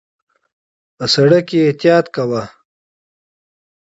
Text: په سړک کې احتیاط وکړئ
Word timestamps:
په 0.95 1.05
سړک 1.13 1.43
کې 1.49 1.59
احتیاط 1.67 2.05
وکړئ 2.09 2.45